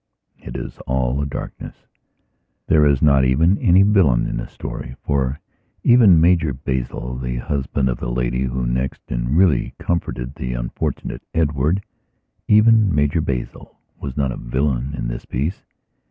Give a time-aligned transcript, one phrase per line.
[0.39, 1.85] It is all a darkness.
[2.65, 5.37] There is not even any villain in the storyfor
[5.83, 11.21] even Major Basil, the husband of the lady who next, and really, comforted the unfortunate
[11.35, 15.63] Edwardeven Major Basil was not a villain in this piece.